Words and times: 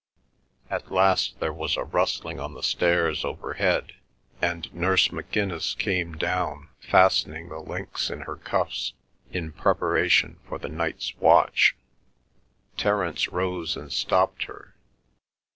At 0.67 0.89
last 0.91 1.39
there 1.39 1.53
was 1.53 1.77
a 1.77 1.83
rustling 1.83 2.39
on 2.39 2.55
the 2.55 2.63
stairs 2.63 3.23
overhead, 3.23 3.91
and 4.41 4.73
Nurse 4.73 5.09
McInnis 5.09 5.77
came 5.77 6.17
down 6.17 6.69
fastening 6.79 7.49
the 7.49 7.59
links 7.59 8.09
in 8.09 8.21
her 8.21 8.37
cuffs, 8.37 8.93
in 9.31 9.51
preparation 9.51 10.39
for 10.49 10.57
the 10.57 10.69
night's 10.69 11.15
watch. 11.17 11.75
Terence 12.77 13.27
rose 13.27 13.77
and 13.77 13.93
stopped 13.93 14.45
her. 14.45 14.75